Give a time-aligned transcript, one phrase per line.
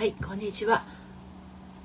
[0.00, 0.82] はいこんにちは。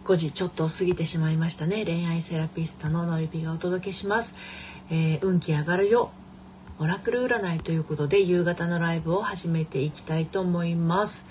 [0.05, 1.83] 5時ちょっと過ぎてしまいましたね。
[1.83, 4.37] 恋愛セラピストののりぴがお届けします、
[4.89, 6.11] えー、運気上がるよ。
[6.79, 11.27] オラクル占いということで夕方のライブを始めていきたいと思います。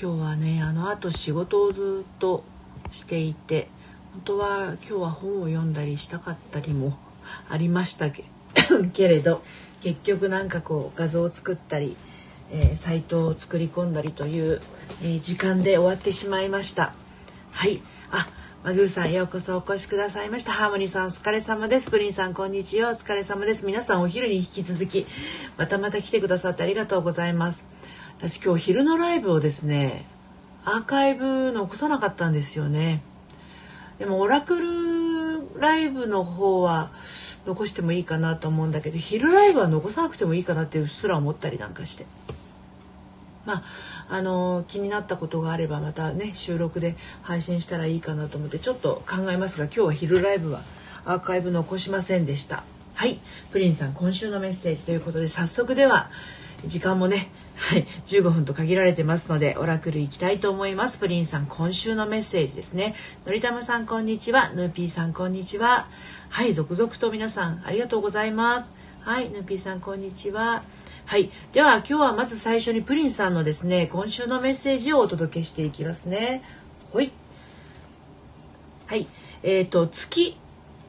[0.00, 2.44] 今日はねあのあと仕事をずっと
[2.92, 3.66] していて
[4.12, 6.96] 本当は今日は本を読んだりしたかったりも
[7.50, 8.22] ありましたけ
[9.08, 9.42] れど
[9.80, 11.96] 結局なんかこう画像を作ったり、
[12.52, 14.62] えー、サイトを作り込んだりという
[15.02, 16.92] えー、時間で終わってしまいました。
[17.52, 17.80] はい。
[18.10, 18.28] あ
[18.64, 20.52] マグーさんようこそお越しくださいました。
[20.52, 21.90] ハーモニーさんお疲れ様です。
[21.90, 22.90] プリンさんこんにちは。
[22.90, 23.64] お疲れ様です。
[23.64, 25.06] 皆さんお昼に引き続き
[25.56, 27.64] またまた来てくださってありがとうございます。
[28.18, 30.06] 私今日昼のライブをですね
[30.64, 33.02] アーカイブ残さなかったんですよね。
[33.98, 36.90] でもオラクルライブの方は
[37.46, 42.06] 残してもいいかなと思うんだけど昼ライブは残さなくてもいいかなってうっすら思ったりなんかして。
[43.44, 43.62] まあ
[44.08, 50.62] あの気になったことがあればまたね収録で配信したらいいかなと思ってちょっと考えますが今日は昼ライブは
[51.04, 52.64] アーカイブ残しませんでした。
[52.94, 53.20] はい。
[53.52, 56.10] プリンさん今週のメッセージということで早速では
[56.66, 60.98] 時間もねはい15分と限られてますのでオラクル行きたいと思います。
[60.98, 62.94] プリンさん今週のメッセージですね。
[63.26, 64.50] のりたまさんこんにちは。
[64.54, 65.88] ヌーピーさんこんにちは。
[66.28, 68.74] はい続々と皆さんありがとうございます。
[69.00, 70.62] はいヌーピーさんこんにちは。
[71.06, 71.30] はい。
[71.52, 76.42] では今日はまず最初にプリンさんのですね、今週のメッセージをお届けしていきますね。
[76.92, 77.12] ほい。
[78.86, 79.06] はい。
[79.44, 80.36] えっ、ー、と、月、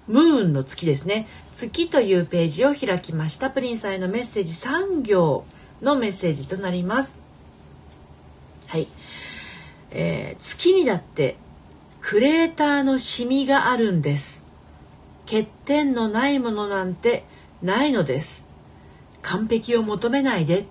[0.08, 1.28] ムーンの月ですね。
[1.54, 3.52] 月というページを開きました。
[3.52, 5.46] プリンさんへのメッセージ3行
[5.84, 7.20] のメッセージとなります。
[8.66, 8.88] はい。
[9.92, 11.36] えー、月にだって
[12.02, 14.48] クレーターのシミがあるんです。
[15.28, 17.24] 欠点のないものなんて
[17.62, 18.47] ないのです。
[19.28, 20.66] 完璧を求めないで。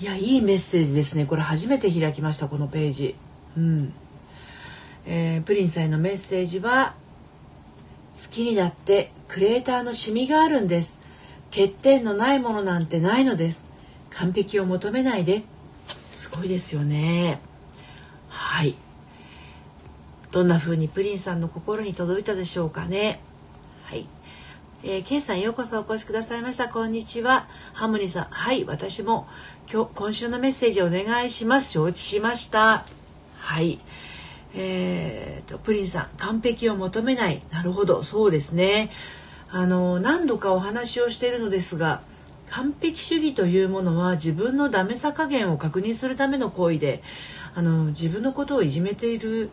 [0.00, 1.26] いやいいメッセージですね。
[1.26, 3.14] これ初めて開きましたこのページ。
[3.56, 3.92] うん。
[5.06, 6.94] えー、プリンさんへのメッセージは
[8.12, 10.98] 好きにだってクレーターのシミがあるんです。
[11.50, 13.70] 欠点のないものなんてないのです。
[14.10, 15.44] 完璧を求めないで。
[16.12, 17.38] すごいですよね。
[18.28, 18.74] はい。
[20.32, 23.20] どんな風にプリンさんの心に届いたでしょうかね。
[23.84, 24.08] はい。
[24.86, 26.68] えー、ケイさんようこそお越しくださいました。
[26.68, 27.48] こんにちは。
[27.72, 28.24] ハムニさん。
[28.24, 29.26] はい、私も
[29.72, 31.72] 今日、今週のメッセージお願いします。
[31.72, 32.84] 承知しました。
[33.38, 33.78] はい。
[34.54, 37.40] えーと、プリンさん、完璧を求めない。
[37.50, 38.90] なるほど、そうですね。
[39.48, 42.02] あの、何度かお話をしているのですが、
[42.50, 47.02] 完璧主義というものは自分のダメさ加減を確認するための行為で、
[47.54, 49.48] あの、自分のことをいじめている、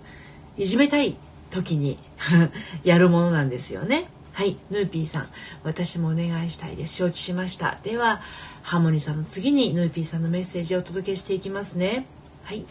[0.58, 1.16] いじめたい
[1.52, 1.98] 時に
[2.84, 4.10] やるものなんですよね。
[4.34, 5.28] はい、ヌーピーさん、
[5.64, 6.96] 私もお願いしたいです。
[6.96, 7.80] 承知しました。
[7.84, 8.22] では、
[8.64, 12.06] ハーモニーさんの次にヌーピーさんのメッセージをお届けしていきますね。
[12.44, 12.66] はい。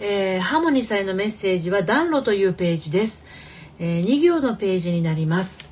[0.00, 3.24] えー、ハーモニーさんへのメッセージは暖炉というページです。
[3.78, 5.64] えー、2行のページになります。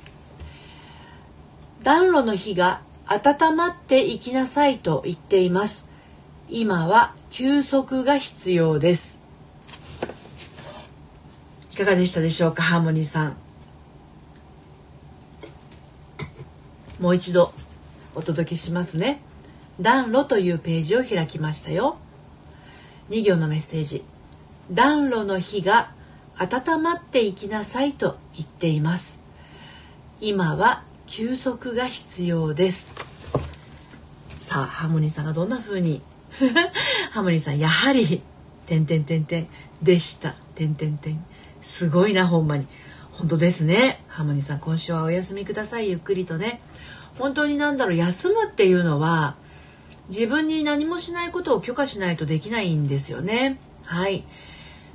[1.83, 5.89] 暖炉の火が温まっていきなさいと言っています。
[6.49, 9.17] 今は休息が必要です。
[11.73, 13.46] いかがでしたでしょうか、ハーモニーさん。
[16.99, 17.53] もう一度
[18.15, 19.21] お届けしますね。
[19.79, 21.97] 暖炉というページを開きましたよ。
[23.09, 24.03] 2行のメッセージ。
[24.71, 25.91] 暖炉の火が
[26.35, 29.19] 温まっていきなさいと言っています。
[30.19, 32.93] 今は休息が必要です。
[34.39, 36.01] さあハーモニーさんがどんな風に？
[37.11, 38.21] ハーモニーさんやはり
[38.65, 39.47] 点点点点
[39.83, 40.33] でした。
[40.55, 41.23] 点点点
[41.61, 42.65] すごいなほんまに。
[43.11, 44.03] 本当ですね。
[44.07, 45.89] ハーモニーさん今週はお休みください。
[45.89, 46.59] ゆっくりとね。
[47.17, 49.35] 本当に何だろう休むっていうのは
[50.09, 53.59] 自分に何もしないことを許可しないとできないんですよね。
[53.83, 54.23] はい。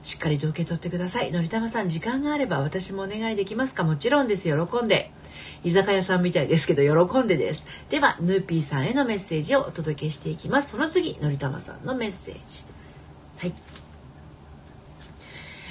[0.02, 1.30] しっかりと受け取ってください。
[1.30, 3.84] のりたまさん時間があれば私もお願いできますか？
[3.84, 4.48] もちろんです。
[4.48, 5.10] 喜んで。
[5.64, 7.66] 居酒屋さんみたいですけど喜んでです。
[7.88, 10.70] ではヌーピーさんへのメッセージをお届けしていきます。
[10.72, 12.64] その次のりたまさんのメッセージ。
[13.38, 13.54] はい。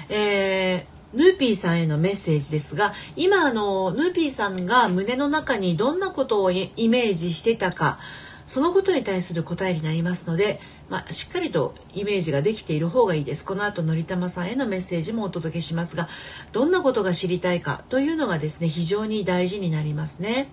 [0.10, 8.00] えーヌーピーさんへのメッセージですが今あのヌーピーさんが胸の中にどんなことをイメージしてたか
[8.46, 10.60] そのことに対する答えになりますので、
[10.90, 13.46] まあ、しっかりとイメージができている方がいいです。
[13.46, 16.10] この後のりたまさんへのメッセージもお届けしますが
[16.52, 20.50] どんなことが知りたいかというのがですね非常に大事になりますね。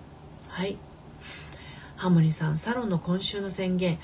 [0.47, 0.77] はい。
[1.97, 3.99] ハモニさんサロンの今週の宣言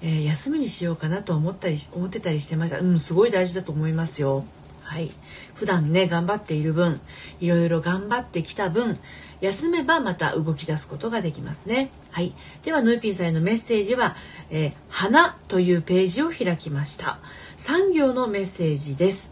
[0.00, 2.78] えー、休みにしようかなと思ったり思ってたりしてました。
[2.78, 4.44] うんすごい大事だと思いますよ。
[4.88, 5.10] はい
[5.54, 7.00] 普段ね頑張っている分
[7.40, 8.98] いろいろ頑張ってきた分
[9.42, 11.90] 休めばまた動き出すことができますね。
[12.10, 12.34] はい。
[12.64, 14.16] では、ヌーピーさんへのメッセージは、
[14.50, 17.20] えー、花というページを開きました。
[17.56, 19.30] 産業のメッセージです。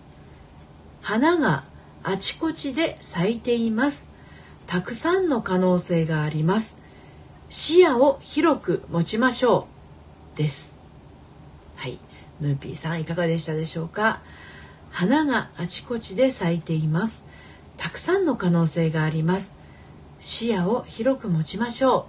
[1.02, 1.64] 花が
[2.04, 4.12] あちこちで咲いています。
[4.68, 6.80] たくさんの可能性があります。
[7.48, 9.66] 視野を広く持ちましょ
[10.34, 10.38] う。
[10.38, 10.76] です。
[11.74, 11.98] はい。
[12.40, 14.20] ヌーピーさんいかがでしたでしょうか？
[14.96, 17.26] 花があちこちで咲いています。
[17.76, 19.54] たくさんの可能性があります。
[20.20, 22.06] 視野を広く持ちましょ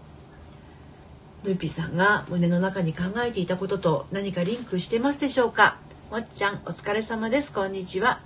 [1.43, 1.47] う。
[1.49, 5.75] ヌーピーさんが胸の中に考えていたことと何かリンクしてますでしょうか？
[6.11, 7.51] もっちゃんお疲れ様です。
[7.51, 8.21] こんにちは。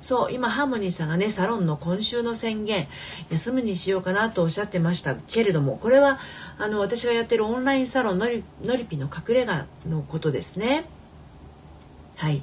[0.00, 2.88] そう今ハーモニーさんがねサロンの今週の宣言
[3.28, 6.18] 休むにしようかなとおっしゃってましたけれどもこれは
[6.56, 10.86] あの私がやってるオンラインサロンのりのりぴの隠れ家のことですね。
[12.16, 12.42] はい、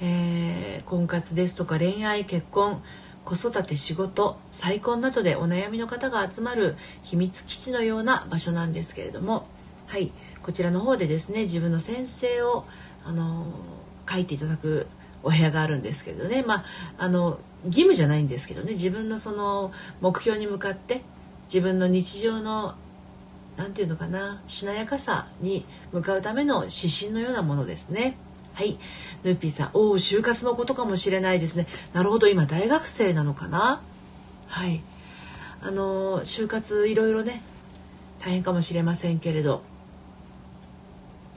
[0.00, 2.82] えー、婚活ですとか恋愛結婚
[3.24, 9.46] 子育て仕事再婚などでお悩みの方が集まる秘密基地のような場所なんですけれども
[9.86, 10.12] はい
[10.42, 12.64] こちらの方でですね自分の先生を
[13.04, 13.46] あの
[14.08, 14.86] 書いていただく
[15.22, 16.64] お部屋があるんですけどねまあ
[16.98, 21.02] あの義務じゃないんですけどね自分のその目標に向かって
[21.46, 22.76] 自分の日常の
[23.56, 28.16] 何て言うのかなしなやかさに向かうための指針のようなものですね。
[28.58, 28.76] はい。
[29.22, 31.68] ヌーピーさん、おお、就活のことかもしれないですね。
[31.92, 33.80] なるほど、今大学生なのかな？
[34.48, 34.82] はい。
[35.62, 37.40] あの就活いろいろね、
[38.18, 39.62] 大変かもしれませんけれど、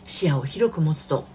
[0.08, 1.28] 視野を広く持つと、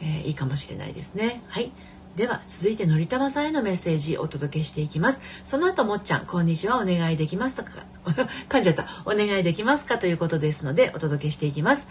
[0.00, 1.42] えー、いいかもしれないですね。
[1.48, 1.72] はい。
[2.14, 7.84] では続いてのりたまさんへのメッセージお届けしていきますその後もっちゃんこんにちはお願いできますとか？
[8.48, 9.98] 噛んじゃったお願いできますか？
[9.98, 11.86] ということですのでお届けしていきます、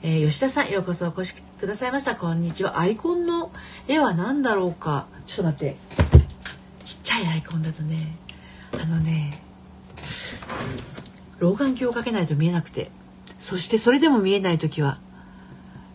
[0.00, 2.14] えー、吉田さんようこそお越しくださいました。
[2.14, 2.78] こんにちは。
[2.78, 3.50] アイコンの
[3.88, 5.06] 絵は何だろうか？
[5.26, 5.76] ちょっと待って。
[6.84, 8.16] ちっちゃいアイコンだとね。
[8.80, 9.32] あのね
[11.40, 12.92] 老眼鏡をかけないと見えなくて。
[13.40, 14.98] そしてそれでも見えない時は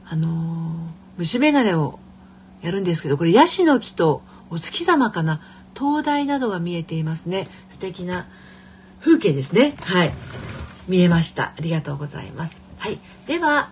[0.06, 0.74] あのー
[1.18, 2.00] 虫眼鏡を
[2.62, 5.40] やるんですけどこれヤシの木とお月様かな？
[5.76, 7.48] 灯台などが見えていますね。
[7.70, 8.28] 素敵な
[9.00, 9.76] 風景ですね。
[9.86, 10.12] はい。
[10.90, 11.54] 見えました。
[11.58, 12.62] ありがとうございます。
[12.80, 13.00] はい。
[13.28, 13.70] では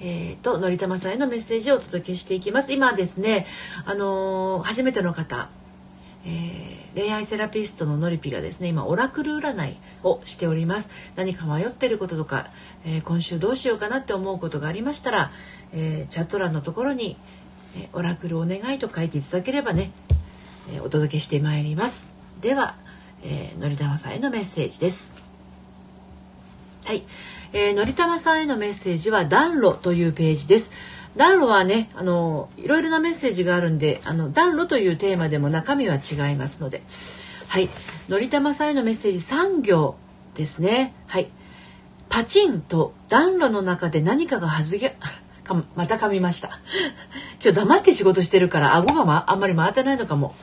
[0.00, 2.72] えーと、のりたまさんへのメッセージをお届けしていきます。
[2.72, 3.46] 今ですね
[3.84, 5.48] あのー、初めての方、
[6.24, 10.90] えー、恋愛セラピストののりぴがですね今オラクル占いをしております。
[11.14, 12.48] 何か迷ってることとか、
[12.84, 15.30] えー、今週どうしようかなって思うことがありましたら
[15.72, 17.16] えー、チャット欄のところに、
[17.76, 19.90] えオラクルお願いと書いていただければね、
[20.72, 22.10] えお届けしてまいります。
[22.40, 22.76] では、
[23.22, 25.25] えー、のりたまさんへのメッセージです。
[26.86, 27.02] はい、
[27.52, 30.70] えー、のりたまさんへのメッセージは暖炉というページです。
[31.16, 36.84] 暖炉はねあのいろいろなメッセージがあるんであの暖炉というテーマでも中身は違いますので。
[37.48, 37.68] はい。
[38.08, 39.96] のりたまさんへのメッセージ3行
[40.36, 40.94] ですね。
[41.08, 41.26] はい。
[42.08, 44.96] パチンと暖炉の中で何かが弾け
[45.42, 46.60] か また噛みました。
[47.42, 50.36] 今日黙って仕事してるから顎が、ま、あんまり回ってないのかも。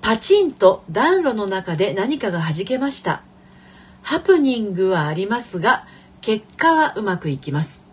[0.00, 3.22] パチンと暖炉の中で何かが弾けました。
[4.06, 5.84] ハプニングはありますが
[6.20, 7.84] 結果はうまくいきます。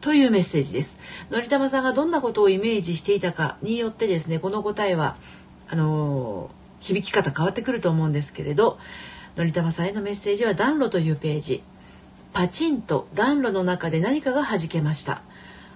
[0.00, 0.98] というメッセージです。
[1.30, 5.16] のりたまさんがどんなことをイメージしていたかによってですねこの答えは
[5.68, 8.80] あのー、響き方変わってくると思うんですけれど
[9.36, 11.62] のりたまさんへのメッセージは暖炉というページ。
[12.32, 15.22] パチンと暖炉の中で何かが弾けました。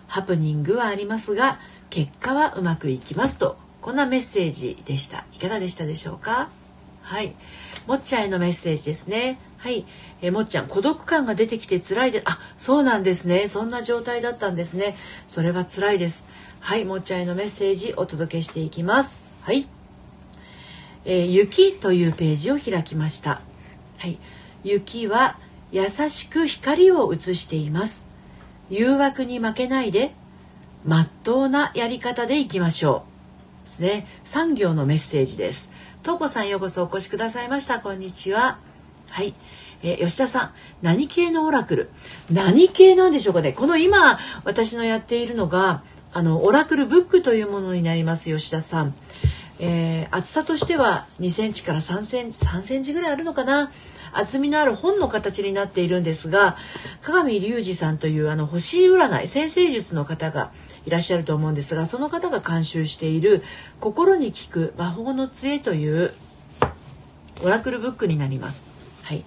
[0.08, 3.56] ハプニングはありますが結果はうまくいきますと。
[3.80, 5.24] こんなメッセージでした。
[5.34, 6.48] いかがでしたでしょうか？
[7.02, 7.32] はい。
[7.86, 9.38] もっちゃんへのメッセージですね。
[9.58, 9.84] はい。
[10.22, 13.48] えもっちゃん孤独感が出てきて辛いであそうなんですね。
[13.48, 14.96] そんな状態だったんですね。
[15.28, 16.26] それは辛いです。
[16.60, 16.84] はい。
[16.84, 19.34] もっちゃんへのメッセージお届けしていきます。
[19.42, 19.66] はい。
[21.04, 23.42] えー、雪というページを開きました。
[23.98, 24.18] はい。
[24.62, 25.36] 雪は
[25.70, 28.06] 優しく光を映しています。
[28.70, 30.14] 誘惑に負けないで
[30.86, 33.04] まっとうなやり方でいきましょ
[33.62, 33.64] う。
[33.64, 34.06] ですね。
[34.24, 35.70] 産業のメッセージです。
[36.04, 37.80] とうこさんようこそお越しくださいました。
[37.80, 38.58] こんにちは。
[39.08, 39.34] はい、
[39.82, 40.52] え、吉田さん。
[40.82, 41.90] 何系のオラクル？
[42.30, 43.54] 何系なんでしょうかね？
[43.54, 45.82] この今私のやっているのが
[46.12, 48.94] あのオラクルブックというものになります吉田さん。
[49.60, 53.70] えー、厚さとしては2センチから3センチ3センチぐらいあるのかな？
[54.12, 56.58] 厚みのある本の形になっているんですが
[57.00, 60.52] 鏡隆二さんというあの星占い先生術の方が
[60.86, 63.42] いらっしゃると思うんですがその方が監修している
[63.80, 66.12] 「心に効く魔法の杖」という
[67.42, 68.62] オラクルブックになります。
[69.02, 69.24] はい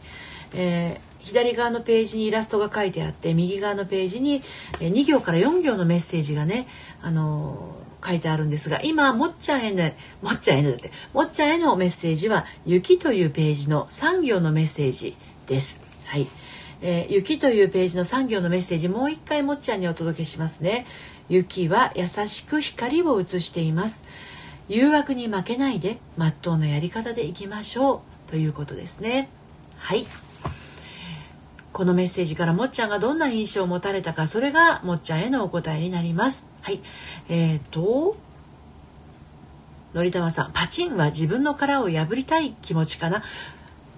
[0.54, 4.42] えー左側のページにイラストが書いてあって右側のページに
[4.80, 6.68] 2行から4行のメッセージがね、
[7.02, 15.84] あの書いてあるんですが今もっちゃんへのもっちゃんへのだってもっちゃんへのメッセージは「雪」というページの3行のメッセージです。
[16.06, 16.28] はい、
[16.82, 20.86] えー、雪というページの3行のメッセージもう一回もっちゃんにお届けしますね。
[21.30, 24.06] 雪は優しく光を映しています。
[24.70, 29.30] 誘惑に負けないでまっとうなやり方でいきましょうということですね。
[29.78, 30.06] はい。
[31.78, 36.82] このメッセージからもっちゃんがどんな印象を持たれたかそれがもっちゃんへのお答えになりますはい
[37.30, 38.18] えーと
[39.94, 43.22] のりたまさんパチンは自分の殻を破りたい気持ちかな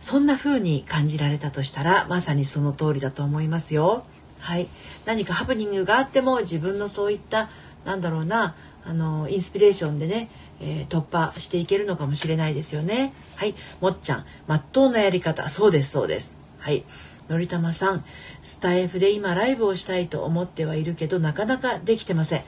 [0.02, 4.04] そんな風に感じられたとしたらまさにその通りだと思いますよ
[4.40, 4.68] はい。
[5.06, 7.50] 何かハプニングがあっても自分のそういった
[7.86, 8.56] なんだろうな
[8.86, 10.30] あのインスピレーションでね
[10.62, 13.14] えー、突破していけるのかもしれないですよね。
[13.36, 16.38] はい、もっちゃん、まっとうなやり方、そうですそうです。
[16.60, 16.84] はい、
[17.30, 18.04] のりたまさん
[18.42, 22.44] スタイフで今ライブをしたいと思ってはいるけどなかなかできてません。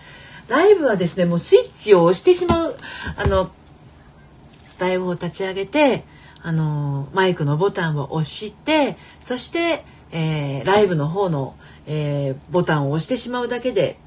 [0.47, 2.75] ライブはですねもうスイッチを押してしまう
[3.15, 3.51] あの
[4.65, 6.03] スタイフを立ち上げて
[6.41, 11.55] あのマイクのボタンを押してそして、えー、ライブの方の、
[11.87, 13.97] えー、ボタンを押してしまうだけで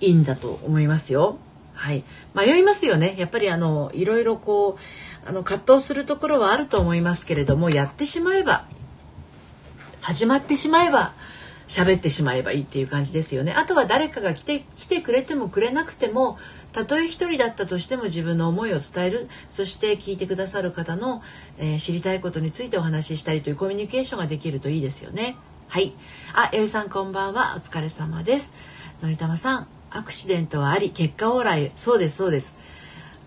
[0.00, 1.38] いいんだと思いますよ。
[1.74, 2.04] はい、
[2.34, 4.78] 迷いますよねやっぱりあのいろいろこ
[5.24, 8.64] うあの葛藤するところはあると思いますけれどもやってしまえば
[10.00, 11.12] 始まってしまえば
[11.66, 13.52] 喋ってしまえばいいっていう感じですよね。
[13.52, 16.38] あとは誰かが来て来てくれてもくれなくても
[16.72, 21.22] たとえ一人だったとしても自分の思いを伝えるそして聞いてくださる方の、
[21.58, 25.36] えー、知りたいことについてお話ししたりというコミュニケーションができるといいですよね。
[25.74, 25.92] はい。
[26.34, 27.54] あ、えゆさんこんばんは。
[27.56, 28.54] お疲れ様です。
[29.02, 31.72] のりたまさん、アクシデントはあり、結果オーライ。
[31.74, 32.54] そうです、そうです。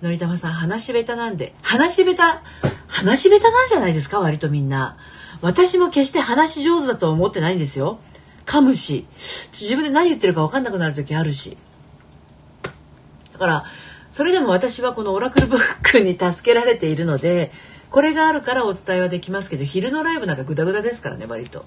[0.01, 1.53] のりたまさん、話し下手なんで。
[1.61, 2.21] 話し下手、
[2.87, 4.21] 話し下手なんじゃないですか？
[4.21, 4.95] 割とみんな。
[5.41, 7.99] 私も決して話し上手だと思ってないんですよ
[8.45, 9.05] 噛むし
[9.51, 11.57] 自分で何言ってるか分かんなくなる時あるし
[13.33, 13.65] だから
[14.09, 17.51] それでも私はこのオラクルブックに助けられているので
[17.91, 21.65] これがあるからお伝えはできますけど昼のライブなんかグダグダですからね割と。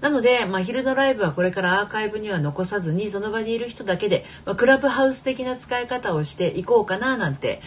[0.00, 7.60] なので、まあ、昼のライブはこれからアーカイブには残さずにその場にいる人だけで、まあ、クラブハウス的な使い方をしていこうかななんて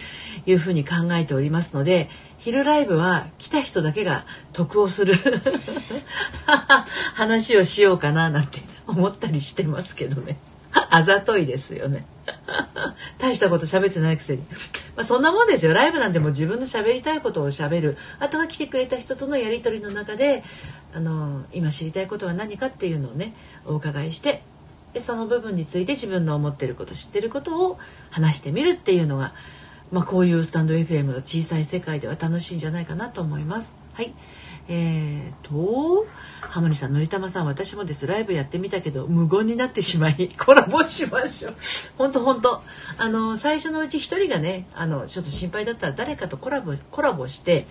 [0.46, 2.08] いうふうに考えておりますので
[2.38, 5.14] 昼ライブは来た人だけが得をする
[7.14, 10.38] 話をしようかななんて思ったりしてますけどね。
[10.90, 12.06] あざといですよね。
[13.18, 14.42] 大したこと喋ってないくせに。
[14.96, 15.72] まあそんなもんですよ。
[15.72, 17.98] ライブなんても自分の喋りたいことを喋る。
[18.18, 20.42] あとは来てくれた人とのやり取りの中で
[20.94, 23.34] あの今知りたいことは何かっていうのをね
[23.64, 24.42] お伺いして
[24.92, 27.78] でその部分について自分の思ってること知ってることを
[28.10, 29.32] 話してみるっていうのが
[29.92, 33.74] まあ、こういうスタンド FM の小さい世界では楽しいんじゃないかなと思います。
[33.92, 34.14] はい。
[34.68, 36.06] えーと、
[36.40, 38.06] ハモニさん、のりたまさん、私もです。
[38.06, 41.54] ライブやってみたけど、無言になってしまい、 コラボしましょう。
[41.98, 42.62] ほんとほんと。
[42.96, 47.66] あの、最初のうち一人がね、あの、ちょっと心配だったら誰かとコラボ、コラボして、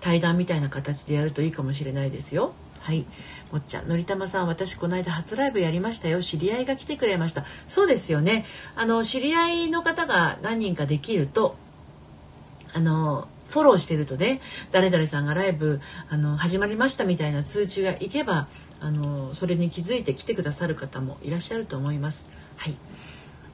[0.00, 2.52] 対談みたいな形でやるといいかもしれないですよ。
[2.80, 3.04] はい。
[3.52, 6.22] もっちゃん、のりたまさん、私この間初ライブやりましたよ。
[6.22, 7.44] 知り合いが来てくれました。
[7.68, 8.46] そうですよね。
[8.76, 11.56] あの、知り合いの方が何人かできると、
[12.72, 14.40] あの、フォローしてるとね、
[14.70, 18.46] 誰々さんがライブ、あの、始まりましたみたいな通知がいけば、
[18.80, 22.26] あの、それに気づいて来てくださる方もいらっしゃると思います。
[22.56, 22.74] はい。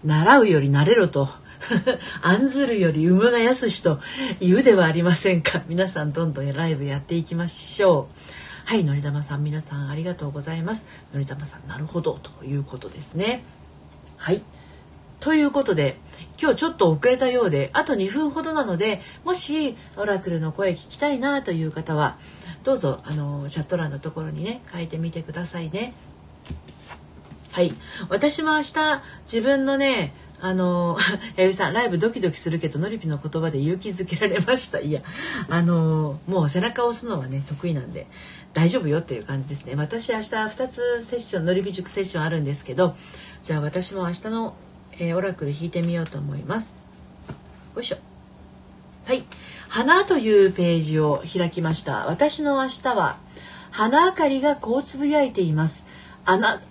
[0.04, 1.28] 習うより慣れろと。
[2.22, 4.00] 案ずるより産むがやすしと
[4.40, 5.62] 言うではありませんか。
[5.68, 8.36] 皆さんどんどんライブやっていきましょう。
[8.66, 10.86] はい、のりたまさん、皆さんありがとうございます。
[11.12, 13.44] のりたまさん、なるほど、ということですね。
[14.16, 14.42] はい。
[15.20, 15.96] ということで、
[16.40, 22.16] 今日ちょっと遅れたようで、あと2分ほどなので、もし、オラクルの声聞きたいなという方は、
[22.64, 25.94] どうぞ、あの、チャット欄のところにね、書いてみてくださいね。
[27.52, 27.72] はい。
[28.08, 30.98] 私も明日、自分のね、あの、
[31.36, 34.80] 弥生さん、ライブドキドキするけど、のりぴの言葉で勇気づけられました。
[34.80, 35.00] いや、
[35.48, 38.06] あの、もう背中を押すのはね、得意なんで、
[38.56, 39.74] 大丈夫よっていう感じですね。
[39.74, 42.96] 私明日2つセッションのりび塾セッションあるんですけど
[43.42, 44.54] じゃあ私も明日の、
[44.92, 46.74] えー、オラクル引いてみようと思います。
[47.74, 47.98] よいしょ。
[49.04, 49.24] はい。
[49.68, 52.06] 花というページを開きました。
[52.06, 53.18] 私の明日は
[53.70, 55.84] 花明かりがこうつぶやいています。
[56.24, 56.62] あな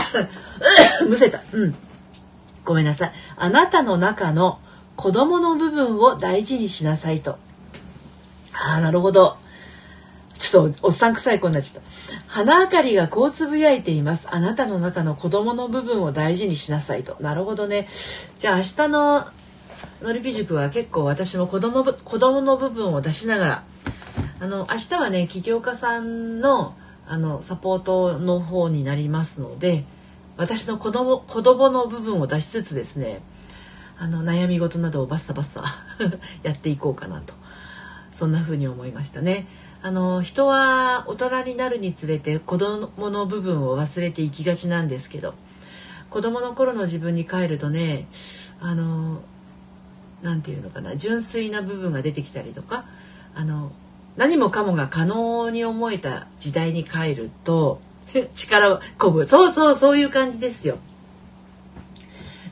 [1.06, 1.42] むせた。
[1.52, 1.74] うん。
[2.64, 4.60] ごめんなさいあなたの中の
[4.96, 7.38] 子供の部分を大事にしなさいと
[8.52, 9.36] ああなるほど
[10.42, 11.88] ちょっとおっさん臭い子になっちゃった。
[12.26, 14.26] 花明かりがこうつぶやいています。
[14.28, 17.16] あなたの中の子供の部分を大事にしなさいと。
[17.20, 17.88] なるほどね。
[18.38, 19.26] じゃあ明日の
[20.02, 23.64] のりぴ塾は結構私も子供子供の部分を出しながら、
[24.40, 26.74] あの明日はね起業家さんの
[27.06, 29.84] あのサポートの方になりますので、
[30.42, 33.22] 私の子供子供の部分を出しつつですね。
[33.96, 35.62] あの悩み事などをバッサバッサ
[36.42, 37.34] やっていこうかなと
[38.10, 39.46] そんな風に思いましたね。
[39.82, 45.34] あの人は大人になるにつれて子供の部分を忘れていきがちなんですけど
[46.10, 48.08] 子供の頃の自分に帰るとね
[48.60, 49.22] あの
[50.22, 52.84] 何て言うのかな純粋な部分が出てきたりとか
[53.34, 53.70] あの
[54.16, 57.80] 何もかもが可能に思えた時代に帰ると
[58.34, 60.78] 力をこぶそうそうそういう感じですよ。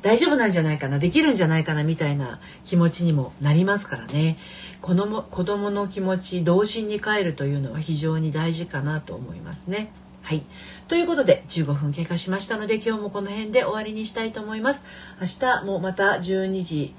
[0.03, 4.39] 大丈夫なんじゃないかなできるんじゃないかなみたいな気持ちにもなりますからね
[4.81, 9.93] 子供子供の気持ち童心に帰るというのは非常に大事かなと思いますね。
[10.23, 10.43] はい。
[10.89, 14.85] ということで15分経過しましたので今日もこの辺で終わりにしたいと思います。
[15.21, 16.95] 明日もまた12時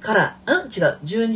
[0.00, 0.54] からうん？
[0.66, 1.32] 違う12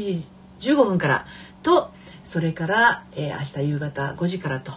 [0.58, 1.26] 時15分から
[1.62, 1.90] と
[2.24, 4.72] それから、えー、明日夕方5時からと。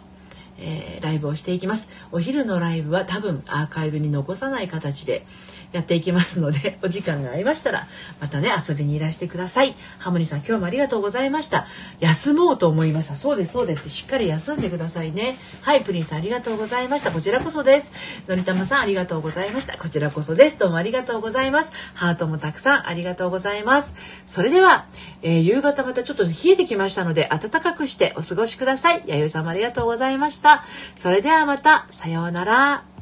[0.58, 1.90] えー、ライブをしていきます。
[2.12, 5.26] お昼のライブは多分アーカイブに残さない形で、
[5.74, 7.88] やっていきますのでお時間が合いましたら
[8.22, 9.74] またね遊びにいらしてください。
[9.98, 11.66] ハモニさん今日もありがとうございました。
[12.00, 13.16] 休もうと思いました。
[13.16, 13.90] そうですそうです。
[13.90, 15.36] しっかり休んでくださいね。
[15.62, 17.12] はいプリンさんありがとうございました。
[17.12, 17.92] こちらこそです。
[18.28, 19.78] のりたまさんありがとうございました。
[19.78, 20.60] こちらこそです。
[20.60, 21.72] どうもありがとうございます。
[21.96, 23.96] ハートもたくさんありがとうございます。
[24.28, 24.86] それでは、
[25.24, 29.04] えー、夕方またちょっと冷えてきましたので暖かくしてお過ごしください。
[29.08, 30.66] 弥生さんもありがとうございました。
[30.96, 32.93] それではまたさようなら。